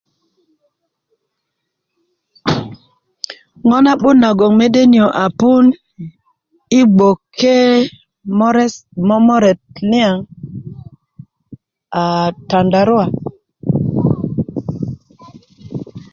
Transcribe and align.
ŋo' 3.67 3.79
na'but 3.83 4.17
nagoŋ 4.21 4.51
mede 4.59 4.81
niyo' 4.91 5.15
a 5.23 5.25
puun 5.39 5.65
yi 6.73 6.81
gboke 6.95 7.55
morets 8.37 8.75
momoret 9.07 9.59
niyaŋ 9.89 10.15
a 12.01 12.03
tandarua 12.49 13.05